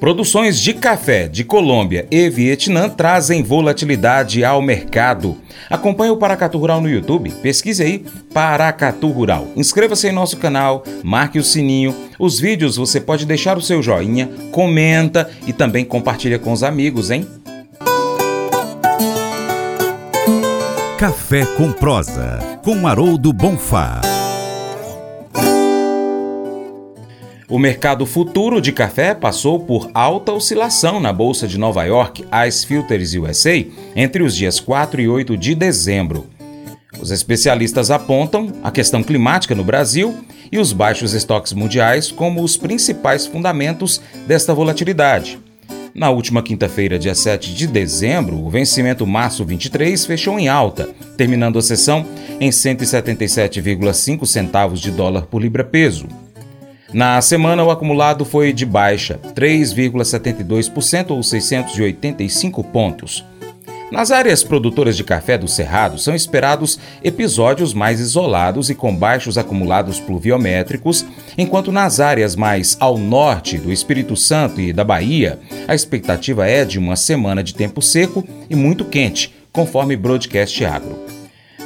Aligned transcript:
Produções 0.00 0.60
de 0.60 0.74
café 0.74 1.26
de 1.26 1.42
Colômbia 1.42 2.06
e 2.08 2.30
Vietnã 2.30 2.88
trazem 2.88 3.42
volatilidade 3.42 4.44
ao 4.44 4.62
mercado. 4.62 5.36
Acompanhe 5.68 6.12
o 6.12 6.16
Paracatu 6.16 6.56
Rural 6.56 6.80
no 6.80 6.88
YouTube, 6.88 7.30
pesquise 7.42 7.82
aí 7.82 8.04
Paracatu 8.32 9.08
Rural. 9.08 9.48
Inscreva-se 9.56 10.08
em 10.08 10.12
nosso 10.12 10.36
canal, 10.36 10.84
marque 11.02 11.38
o 11.38 11.44
sininho. 11.44 11.94
Os 12.16 12.38
vídeos 12.38 12.76
você 12.76 13.00
pode 13.00 13.26
deixar 13.26 13.58
o 13.58 13.62
seu 13.62 13.82
joinha, 13.82 14.30
comenta 14.52 15.28
e 15.46 15.52
também 15.52 15.84
compartilha 15.84 16.38
com 16.38 16.52
os 16.52 16.62
amigos, 16.62 17.10
hein? 17.10 17.26
Café 20.96 21.44
com 21.56 21.72
prosa, 21.72 22.38
com 22.62 22.86
Haroldo 22.86 23.32
Bonfá. 23.32 24.00
O 27.50 27.58
mercado 27.58 28.04
futuro 28.04 28.60
de 28.60 28.72
café 28.72 29.14
passou 29.14 29.58
por 29.58 29.90
alta 29.94 30.32
oscilação 30.32 31.00
na 31.00 31.14
Bolsa 31.14 31.48
de 31.48 31.56
Nova 31.56 31.82
York, 31.84 32.22
Ice 32.46 32.66
Filters 32.66 33.14
USA, 33.14 33.64
entre 33.96 34.22
os 34.22 34.36
dias 34.36 34.60
4 34.60 35.00
e 35.00 35.08
8 35.08 35.34
de 35.34 35.54
dezembro. 35.54 36.26
Os 37.00 37.10
especialistas 37.10 37.90
apontam 37.90 38.52
a 38.62 38.70
questão 38.70 39.02
climática 39.02 39.54
no 39.54 39.64
Brasil 39.64 40.14
e 40.52 40.58
os 40.58 40.74
baixos 40.74 41.14
estoques 41.14 41.54
mundiais 41.54 42.10
como 42.10 42.42
os 42.42 42.58
principais 42.58 43.26
fundamentos 43.26 43.98
desta 44.26 44.52
volatilidade. 44.52 45.38
Na 45.94 46.10
última 46.10 46.42
quinta-feira, 46.42 46.98
dia 46.98 47.14
7 47.14 47.54
de 47.54 47.66
dezembro, 47.66 48.44
o 48.44 48.50
vencimento 48.50 49.06
março 49.06 49.42
23 49.42 50.04
fechou 50.04 50.38
em 50.38 50.48
alta, 50.48 50.90
terminando 51.16 51.58
a 51.58 51.62
sessão 51.62 52.04
em 52.38 52.50
177,5 52.50 54.26
centavos 54.26 54.80
de 54.80 54.90
dólar 54.90 55.22
por 55.22 55.40
libra-peso. 55.40 56.06
Na 56.92 57.20
semana, 57.20 57.62
o 57.62 57.70
acumulado 57.70 58.24
foi 58.24 58.50
de 58.50 58.64
baixa, 58.64 59.20
3,72% 59.34 61.10
ou 61.10 61.22
685 61.22 62.64
pontos. 62.64 63.24
Nas 63.90 64.10
áreas 64.10 64.42
produtoras 64.42 64.96
de 64.96 65.04
café 65.04 65.38
do 65.38 65.48
Cerrado 65.48 65.98
são 65.98 66.14
esperados 66.14 66.78
episódios 67.02 67.72
mais 67.72 68.00
isolados 68.00 68.68
e 68.68 68.74
com 68.74 68.94
baixos 68.94 69.38
acumulados 69.38 69.98
pluviométricos, 69.98 71.06
enquanto 71.36 71.72
nas 71.72 71.98
áreas 71.98 72.36
mais 72.36 72.76
ao 72.80 72.98
norte 72.98 73.58
do 73.58 73.72
Espírito 73.72 74.14
Santo 74.14 74.60
e 74.60 74.72
da 74.72 74.84
Bahia, 74.84 75.38
a 75.66 75.74
expectativa 75.74 76.46
é 76.46 76.64
de 76.64 76.78
uma 76.78 76.96
semana 76.96 77.42
de 77.42 77.54
tempo 77.54 77.80
seco 77.80 78.26
e 78.48 78.54
muito 78.54 78.84
quente, 78.84 79.34
conforme 79.52 79.96
Broadcast 79.96 80.64
Agro. 80.64 81.17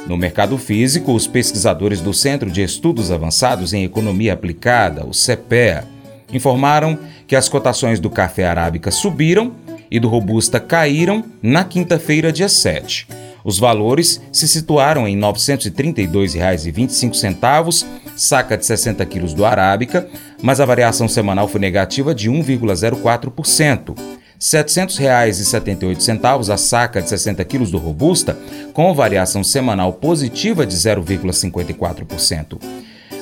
No 0.05 0.17
mercado 0.17 0.57
físico, 0.57 1.13
os 1.13 1.27
pesquisadores 1.27 2.01
do 2.01 2.13
Centro 2.13 2.51
de 2.51 2.61
Estudos 2.61 3.09
Avançados 3.09 3.71
em 3.73 3.85
Economia 3.85 4.33
Aplicada, 4.33 5.05
o 5.05 5.13
CEPEA, 5.13 5.85
informaram 6.33 6.99
que 7.25 7.37
as 7.37 7.47
cotações 7.47 8.01
do 8.01 8.09
café 8.09 8.45
arábica 8.45 8.91
subiram 8.91 9.53
e 9.89 9.97
do 9.99 10.09
robusta 10.09 10.59
caíram 10.59 11.23
na 11.41 11.63
quinta-feira, 11.63 12.33
dia 12.33 12.49
7. 12.49 13.07
Os 13.45 13.57
valores 13.59 14.21
se 14.31 14.47
situaram 14.47 15.05
em 15.07 15.15
R$ 15.15 15.21
932,25, 15.21 17.85
saca 18.15 18.57
de 18.57 18.65
60 18.65 19.05
quilos 19.05 19.33
do 19.33 19.45
arábica, 19.45 20.07
mas 20.41 20.59
a 20.59 20.65
variação 20.65 21.07
semanal 21.07 21.47
foi 21.47 21.61
negativa 21.61 22.13
de 22.13 22.29
1,04%. 22.29 23.95
R$ 24.43 24.59
700,78 24.59 26.53
a 26.53 26.57
saca 26.57 27.01
de 27.01 27.07
60 27.07 27.45
quilos 27.45 27.71
do 27.71 27.77
Robusta, 27.77 28.37
com 28.73 28.93
variação 28.93 29.41
semanal 29.41 29.93
positiva 29.93 30.65
de 30.65 30.75
0,54%. 30.75 32.61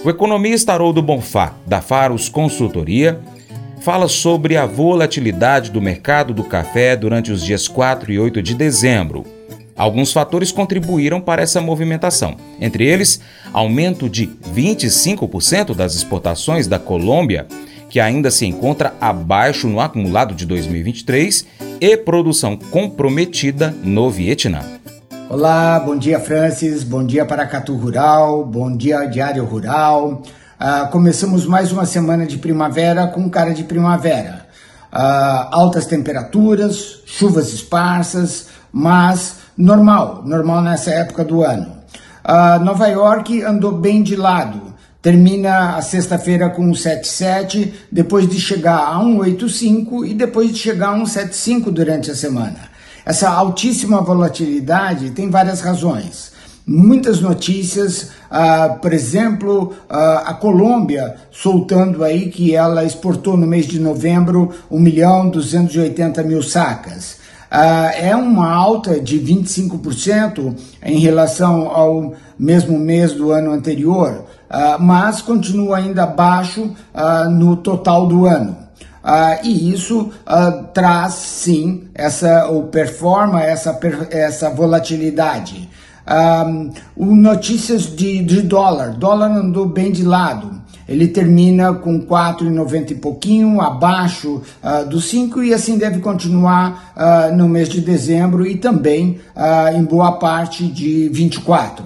O 0.03 0.09
economista 0.09 0.73
Haroldo 0.73 0.99
Bonfá, 0.99 1.53
da 1.67 1.79
Faros 1.79 2.27
Consultoria, 2.27 3.19
fala 3.81 4.07
sobre 4.07 4.57
a 4.57 4.65
volatilidade 4.65 5.69
do 5.69 5.79
mercado 5.79 6.33
do 6.33 6.43
café 6.43 6.95
durante 6.95 7.31
os 7.31 7.43
dias 7.43 7.67
4 7.67 8.11
e 8.11 8.17
8 8.17 8.41
de 8.41 8.55
dezembro. 8.55 9.23
Alguns 9.77 10.11
fatores 10.11 10.51
contribuíram 10.51 11.21
para 11.21 11.43
essa 11.43 11.61
movimentação, 11.61 12.35
entre 12.59 12.83
eles, 12.83 13.21
aumento 13.53 14.09
de 14.09 14.25
25% 14.55 15.75
das 15.75 15.93
exportações 15.93 16.65
da 16.65 16.79
Colômbia 16.79 17.45
que 17.91 17.99
ainda 17.99 18.31
se 18.31 18.45
encontra 18.45 18.93
abaixo 19.01 19.67
no 19.67 19.81
acumulado 19.81 20.33
de 20.33 20.45
2023, 20.45 21.45
e 21.81 21.97
produção 21.97 22.55
comprometida 22.55 23.75
no 23.83 24.09
Vietnã. 24.09 24.61
Olá, 25.29 25.77
bom 25.77 25.97
dia 25.97 26.19
Francis, 26.19 26.83
bom 26.83 27.05
dia 27.05 27.25
Paracatu 27.25 27.75
Rural, 27.75 28.45
bom 28.45 28.75
dia 28.75 29.05
Diário 29.05 29.43
Rural. 29.43 30.21
Uh, 30.59 30.89
começamos 30.89 31.45
mais 31.45 31.71
uma 31.73 31.85
semana 31.85 32.25
de 32.25 32.37
primavera 32.37 33.07
com 33.07 33.29
cara 33.29 33.53
de 33.53 33.65
primavera. 33.65 34.45
Uh, 34.93 35.47
altas 35.51 35.85
temperaturas, 35.85 37.01
chuvas 37.05 37.51
esparsas, 37.51 38.47
mas 38.71 39.37
normal, 39.57 40.21
normal 40.25 40.61
nessa 40.61 40.91
época 40.91 41.25
do 41.25 41.43
ano. 41.43 41.71
Uh, 42.23 42.63
Nova 42.63 42.87
York 42.87 43.43
andou 43.43 43.71
bem 43.73 44.01
de 44.01 44.15
lado, 44.15 44.70
termina 45.01 45.75
a 45.75 45.81
sexta-feira 45.81 46.49
com 46.49 46.63
um 46.63 46.75
77, 46.75 47.73
depois 47.91 48.29
de 48.29 48.39
chegar 48.39 48.77
a 48.77 48.99
185 48.99 50.05
e 50.05 50.13
depois 50.13 50.51
de 50.51 50.59
chegar 50.59 50.89
a 50.89 51.05
175 51.05 51.71
durante 51.71 52.11
a 52.11 52.15
semana. 52.15 52.71
Essa 53.05 53.29
altíssima 53.29 54.01
volatilidade 54.01 55.11
tem 55.11 55.29
várias 55.29 55.61
razões. 55.61 56.31
Muitas 56.65 57.19
notícias, 57.19 58.11
uh, 58.29 58.79
por 58.79 58.93
exemplo, 58.93 59.73
uh, 59.89 60.27
a 60.27 60.33
Colômbia 60.35 61.15
soltando 61.31 62.03
aí 62.03 62.29
que 62.29 62.55
ela 62.55 62.85
exportou 62.85 63.35
no 63.35 63.47
mês 63.47 63.65
de 63.65 63.79
novembro 63.79 64.53
1 64.69 64.79
milhão 64.79 65.29
280 65.29 66.21
mil 66.21 66.43
sacas. 66.43 67.19
Uh, 67.51 67.91
é 67.99 68.15
uma 68.15 68.49
alta 68.49 68.99
de 68.99 69.19
25% 69.19 70.55
em 70.83 70.99
relação 70.99 71.67
ao 71.67 72.13
mesmo 72.37 72.77
mês 72.77 73.11
do 73.11 73.31
ano 73.31 73.51
anterior, 73.51 74.25
mas 74.79 75.21
continua 75.21 75.77
ainda 75.77 76.03
abaixo 76.03 76.63
uh, 76.93 77.29
no 77.29 77.55
total 77.55 78.07
do 78.07 78.25
ano. 78.25 78.57
e 79.43 79.71
isso 79.73 80.11
traz 80.73 81.13
sim 81.13 81.87
essa 81.95 82.47
ou 82.47 82.63
performa 82.63 83.41
essa, 83.41 83.79
essa 84.11 84.49
volatilidade. 84.49 85.69
o 86.95 87.15
notícias 87.15 87.83
de, 87.95 88.21
de 88.23 88.41
dólar, 88.41 88.91
dólar 88.91 89.31
andou 89.31 89.65
bem 89.65 89.91
de 89.91 90.03
lado 90.03 90.61
ele 90.91 91.07
termina 91.07 91.73
com 91.73 92.05
4,90 92.05 92.91
e 92.91 92.95
pouquinho, 92.95 93.61
abaixo 93.61 94.41
uh, 94.61 94.85
dos 94.87 95.05
5 95.05 95.41
e 95.41 95.53
assim 95.53 95.77
deve 95.77 95.99
continuar 95.99 96.93
uh, 96.97 97.35
no 97.35 97.47
mês 97.47 97.69
de 97.69 97.79
dezembro 97.79 98.45
e 98.45 98.57
também 98.57 99.19
uh, 99.33 99.75
em 99.75 99.83
boa 99.85 100.13
parte 100.13 100.67
de 100.67 101.07
24. 101.09 101.85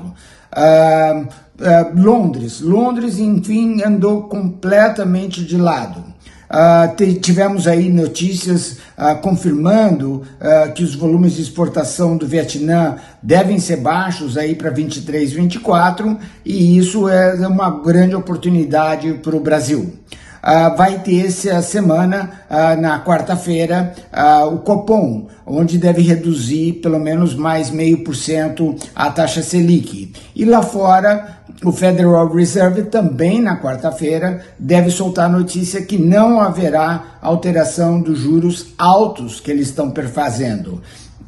Londres, 1.96 2.60
Londres 2.62 3.18
enfim 3.18 3.82
andou 3.82 4.24
completamente 4.24 5.44
de 5.44 5.58
lado. 5.58 6.16
Uh, 6.46 7.20
tivemos 7.20 7.68
aí 7.68 7.90
notícias 7.90 8.78
uh, 8.98 9.20
confirmando 9.22 10.22
uh, 10.40 10.72
que 10.74 10.84
os 10.84 10.94
volumes 10.94 11.34
de 11.34 11.42
exportação 11.42 12.16
do 12.16 12.28
Vietnã 12.28 12.98
devem 13.22 13.58
ser 13.60 13.78
baixos 13.78 14.38
aí 14.38 14.54
para 14.54 14.70
23, 14.70 15.34
24 15.34 16.18
e 16.46 16.78
isso 16.78 17.10
é 17.10 17.48
uma 17.48 17.82
grande 17.82 18.16
oportunidade 18.16 19.14
para 19.16 19.36
o 19.36 19.40
Brasil. 19.40 19.94
Uh, 20.46 20.78
vai 20.78 21.00
ter 21.00 21.26
essa 21.26 21.60
semana, 21.64 22.30
uh, 22.52 22.80
na 22.80 23.04
quarta-feira, 23.04 23.96
uh, 24.14 24.54
o 24.54 24.60
Copom, 24.60 25.26
onde 25.44 25.80
deve 25.80 26.04
reduzir 26.04 26.74
pelo 26.84 27.00
menos 27.00 27.34
mais 27.34 27.72
meio 27.72 28.04
por 28.04 28.16
cento 28.16 28.76
a 28.96 29.10
taxa 29.10 29.42
Selic. 29.42 30.14
E 30.36 30.46
lá 30.46 30.62
fora, 30.62 31.40
o 31.64 31.72
Federal 31.72 32.32
Reserve 32.32 32.84
também 32.84 33.42
na 33.42 33.60
quarta-feira 33.60 34.46
deve 34.60 34.92
soltar 34.92 35.26
a 35.26 35.30
notícia 35.30 35.82
que 35.82 35.98
não 35.98 36.40
haverá 36.40 37.18
alteração 37.24 38.00
dos 38.00 38.20
juros 38.20 38.68
altos 38.78 39.40
que 39.40 39.50
eles 39.50 39.70
estão 39.70 39.90
perfazendo. 39.90 40.80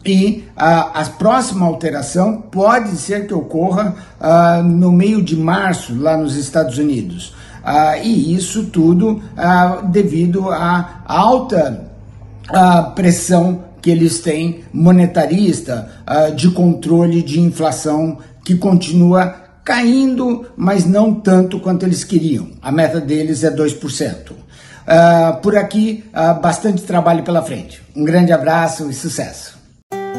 E 0.05 0.43
a, 0.55 1.01
a 1.01 1.05
próxima 1.05 1.65
alteração 1.65 2.39
pode 2.39 2.95
ser 2.97 3.25
que 3.25 3.33
ocorra 3.33 3.95
no 4.63 4.91
meio 4.91 5.23
de 5.23 5.35
março, 5.35 5.99
lá 5.99 6.15
nos 6.15 6.35
Estados 6.35 6.77
Unidos. 6.77 7.33
Ah, 7.69 7.97
e 7.97 8.33
isso 8.33 8.67
tudo 8.67 9.21
ah, 9.35 9.81
devido 9.83 10.49
à 10.49 11.01
alta 11.05 11.91
ah, 12.47 12.93
pressão 12.95 13.65
que 13.81 13.91
eles 13.91 14.21
têm 14.21 14.63
monetarista 14.71 15.91
ah, 16.05 16.29
de 16.29 16.49
controle 16.51 17.21
de 17.21 17.41
inflação 17.41 18.19
que 18.45 18.55
continua 18.55 19.35
caindo, 19.65 20.45
mas 20.55 20.85
não 20.85 21.13
tanto 21.13 21.59
quanto 21.59 21.85
eles 21.85 22.05
queriam. 22.05 22.47
A 22.61 22.71
meta 22.71 23.01
deles 23.01 23.43
é 23.43 23.51
2%. 23.51 24.31
Uh, 24.31 25.41
por 25.41 25.57
aqui, 25.57 26.05
uh, 26.13 26.39
bastante 26.39 26.83
trabalho 26.83 27.21
pela 27.21 27.41
frente. 27.41 27.83
Um 27.93 28.05
grande 28.05 28.31
abraço 28.31 28.89
e 28.89 28.93
sucesso. 28.93 29.57